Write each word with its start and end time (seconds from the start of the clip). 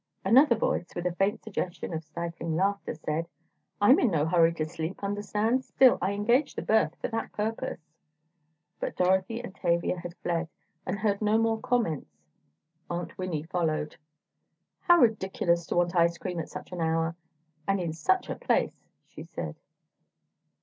Another 0.25 0.55
voice, 0.55 0.87
with 0.95 1.05
a 1.05 1.11
faint 1.13 1.43
suggestion 1.43 1.93
of 1.93 2.03
stifling 2.03 2.55
laughter, 2.55 2.95
said: 2.95 3.27
"I'm 3.79 3.99
in 3.99 4.09
no 4.09 4.25
hurry 4.25 4.51
to 4.55 4.65
sleep, 4.65 5.03
understand; 5.03 5.63
still 5.63 5.99
I 6.01 6.13
engaged 6.13 6.55
the 6.55 6.63
berth 6.63 6.95
for 6.99 7.07
that 7.09 7.31
purpose——" 7.33 7.87
But 8.79 8.95
Dorothy 8.95 9.41
and 9.41 9.53
Tavia 9.53 9.99
had 9.99 10.15
fled, 10.17 10.49
and 10.87 10.97
heard 10.97 11.21
no 11.21 11.37
more 11.37 11.59
comments. 11.59 12.17
Aunt 12.89 13.15
Winnie 13.19 13.43
followed. 13.43 13.95
"How 14.79 14.97
ridiculous 14.97 15.67
to 15.67 15.75
want 15.75 15.95
ice 15.95 16.17
cream 16.17 16.39
at 16.39 16.49
such 16.49 16.71
an 16.71 16.81
hour, 16.81 17.15
and 17.67 17.79
in 17.79 17.93
such 17.93 18.27
a 18.27 18.33
place!" 18.35 18.87
she 19.05 19.21
said. 19.21 19.55